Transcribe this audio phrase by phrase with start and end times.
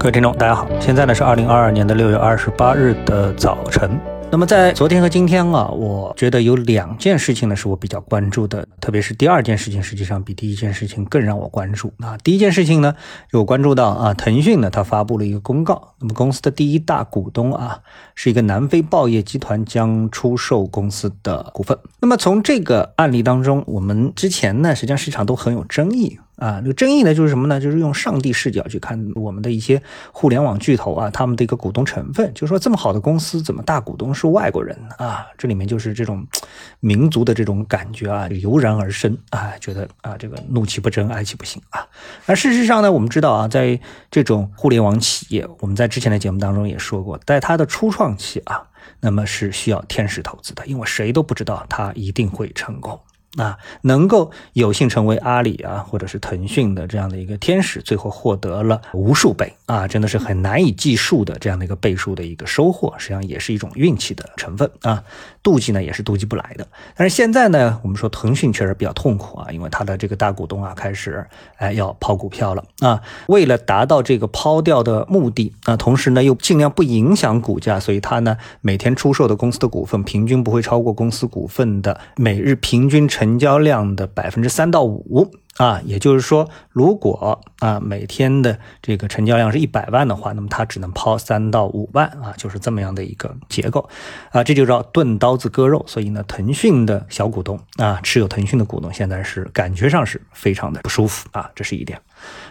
[0.00, 4.00] 各位听众，大家好，现在呢是二零二二年的六月二十八日的早晨。
[4.32, 12.16] 那么在昨天和今天啊，我觉得有两件事情呢是我比较关注的，特别是第二件事情，实际上比第一件事情更让我关注啊。
[12.24, 12.94] 第一件事情呢，
[13.32, 17.80] 有关注到啊，腾讯呢它发布了一个公告，那么公司的第一大股东啊
[18.14, 21.76] 是一个南非报业集团将出售公司的股份。
[22.00, 26.18] 那么从这个案例当中，我们之前呢实际上市场都很有争议。
[26.40, 27.60] 啊，那个争议呢，就是什么呢？
[27.60, 29.80] 就是用上帝视角去看我们的一些
[30.10, 35.26] 互联网巨头啊，他们的一个股东成分，就是说这么好的公司，怎么大股东是外国人啊？
[35.36, 36.26] 这里面就是这种
[36.80, 41.86] 民族的这种感觉啊，油然而生啊，觉得啊，这个怒其不争，哀其不幸啊。
[42.24, 43.78] 而事实上呢，我们知道啊，在
[44.10, 48.62] 这种互联网企业，我们在之前的节目当中也说过，在它的初创期啊，
[49.00, 52.98] 那么是需要天使投资的，因为谁都不知道它一定会成功。
[53.36, 65.04] 啊，能够有幸成为阿里啊，或者是腾讯的这样的一个天使，最后获得了无数倍啊，真的是很难以计数的这样的一个倍数的一个收获，实际上也是一种运气的成分啊。
[65.44, 66.66] 妒忌呢也是妒忌不来的。
[66.96, 71.24] 但是现在呢，我们说腾讯确实比较痛苦啊，因为他的这个大股东啊开始
[71.56, 73.00] 哎要抛股票了啊。
[73.28, 83.19] 为了达到这个抛掉的目的啊，同时呢又尽量不影响股价，所以他呢每天出售的公司的股份平均不会超过公司股份的每日平均成。
[83.20, 93.86] 成交量的百分之三到五啊，也就是说，如果啊每天的这个成交量是一百万的话，那么它只能抛三到五万啊，就是这么样的一个结构
[94.30, 95.84] 啊，这就叫钝刀子割肉。
[95.86, 102.00] 所以呢，腾讯的小股东啊，持有腾讯的股东现在是感觉上是非常的不舒服啊，这是一点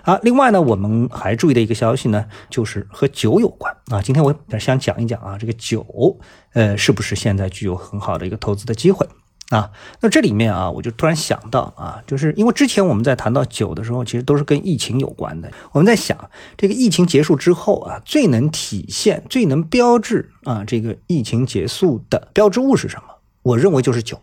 [0.04, 0.20] 啊。
[0.22, 4.04] 另外呢，我们还注意的一个消息呢，就是和酒有关啊。
[4.04, 6.20] 今天我想讲一讲啊，这个酒
[6.54, 9.08] 呃，是不是现在具有很好的一个投资的机会？
[9.50, 15.52] 啊，那这里面啊，我就突然想到啊，就是因为之前我们在谈到酒的时候，其实都是跟疫情有关的。
[15.72, 23.16] 我们在想，这个疫情结束之后啊，最能体现、最能标志啊，这个疫情结束的标志物是什么？
[23.42, 24.22] 我认为就是酒。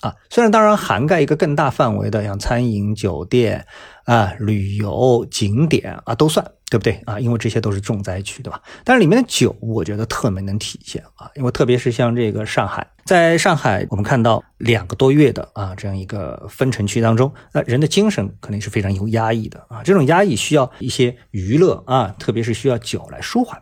[0.00, 3.66] 啊，虽然当然涵盖一个更大范围的，像餐饮、酒店
[4.04, 7.18] 啊、旅游景点啊，都算，对不对啊？
[7.18, 8.62] 因为这些都是重灾区，对吧？
[8.84, 23.60] 但是里面的酒，我觉得特别能体现啊，因为特别是像这个上海，在上海，我们看到两个多月的啊这样一个分城区当中，那人的精神肯定是非常有压抑的啊，这种压抑需要一些娱乐啊，特别是需要酒来舒缓。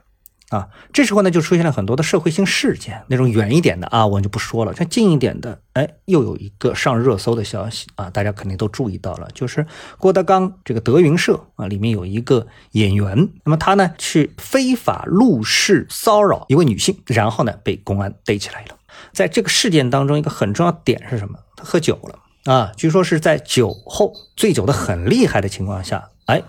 [0.50, 4.72] 啊，这时候呢就出现了很多的社会性事件，那种远一点的啊，我就不说了。
[4.74, 9.66] 像近一点的，哎，又有一个上热搜的消息啊，大家肯定都注意到了，就是
[9.98, 18.76] 郭德纲这个德云社啊，里面有一个演员，那么他呢去非法入室骚扰一位女性，然后呢被公安逮起来了。
[19.12, 21.38] 在这个事件当中，一个很重要点是什么？
[21.56, 26.40] 他喝酒了啊，据说是在酒后醉酒的很厉害的情况下，哎，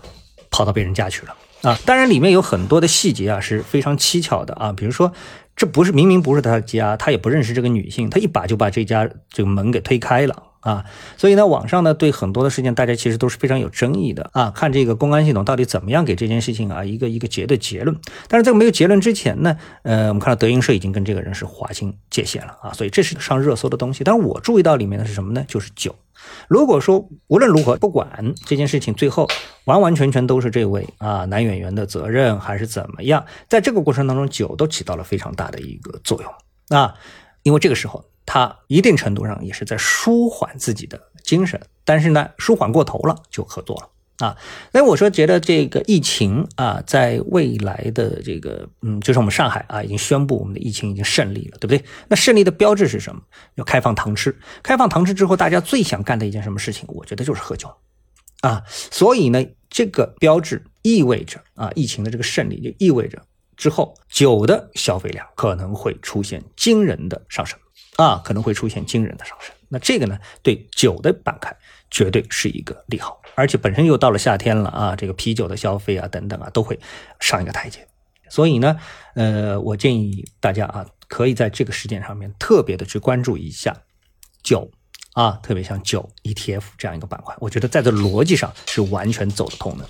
[0.51, 1.35] 跑到别人家去了。
[1.63, 5.11] 啊，当然里面有很多的细节啊是非常蹊跷的啊，比如说，
[5.55, 10.46] 这不是明明不是他家，他也不认识这个女性，他一把就把这家这个门给推开了。
[10.59, 10.85] 啊，
[11.17, 17.95] 所以呢，网上呢对很多的事件，大家其实都是非常有争议的啊，看这个公安系统到底怎么样给这件事情啊一个一个结的结论。
[18.27, 24.03] 但是在没有结论之前呢，呃，我们看到德云社已经跟这个人是划清界限了啊，所以这是上热搜的东西。
[24.03, 25.45] 但是我注意到里面的是什么呢？
[25.47, 25.95] 就是酒。
[26.47, 29.27] 如果说无论如何不管这件事情最后
[29.65, 36.95] 完完全全都是这位啊男演员的责任还是怎么样，在这个过程当中酒都起到了非常大的一个作用啊，
[37.43, 43.89] 因为这个时候他一定程度上也是在舒缓自己的精神，但是呢舒缓过头了就喝多了。
[44.17, 44.35] 啊，
[44.71, 51.83] 所以我说觉得这个疫情啊，在未来的这个，嗯，就是我们上海啊，已经宣布我们的疫情已经胜利了，对不对？
[52.07, 53.21] 那胜利的标志是什么？
[53.55, 54.35] 要开放堂吃。
[54.63, 56.85] 开放堂吃之后，大家最想干的一件什么事情？
[56.87, 57.71] 我觉得就是喝酒，
[58.41, 63.21] 啊，所以呢，这个标志意味着啊，疫情的这个胜利就意味着
[63.55, 67.59] 之后酒的消费量可能会出现惊人的上升，
[67.97, 69.53] 啊，可能会出现惊人的上升。
[69.69, 71.55] 那这个呢，对酒的板块
[71.91, 73.21] 绝对是一个利好。
[73.35, 76.79] 而且本身又到了夏天了啊，这个啤酒的消费啊等等啊都会
[77.19, 77.87] 上一个台阶，
[78.29, 78.79] 所以呢，
[79.13, 83.75] 呃，我建议大家啊，可以在这个时间上面特别的去关注一下
[84.41, 84.71] 酒
[85.13, 89.87] 啊，特别像酒 ETF 这样一个板块，我觉得在这逻辑上是完全走得通的。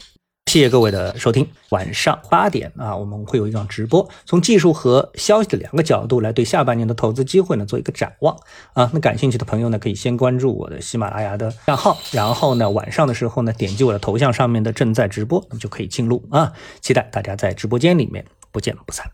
[0.48, 1.46] 谢谢各位的收听。
[1.70, 8.34] 晚上八点啊，我们会有一场直播，从技术和消息的两个角度来对下半年的投资机会呢做一个展望
[8.72, 8.90] 啊。
[8.94, 16.54] 那感兴趣的朋友呢，可以先关注我的喜马拉雅的账号，然后呢晚上的时候呢点击我的头像上面的正在直播，那么就可以进入啊。
[16.80, 19.06] 期待大家在直播间里面不见不散。